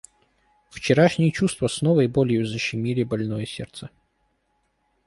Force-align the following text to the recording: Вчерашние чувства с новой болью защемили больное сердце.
Вчерашние 0.71 1.29
чувства 1.31 1.67
с 1.67 1.83
новой 1.83 2.07
болью 2.07 2.43
защемили 2.47 3.03
больное 3.03 3.45
сердце. 3.45 3.91